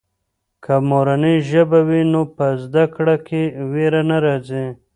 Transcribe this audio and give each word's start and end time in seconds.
که 0.63 0.73
مورنۍ 0.89 1.35
ژبه 1.49 1.79
وي 1.87 2.01
نو 2.11 2.21
په 2.35 2.45
زده 2.63 2.85
کړه 2.95 3.15
کې 3.27 3.41
وېره 3.71 4.01
نه 4.09 4.17
راځي. 4.25 4.65